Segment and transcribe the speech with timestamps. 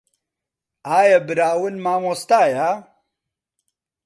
[0.89, 2.69] ئایا براون مامۆستایە؟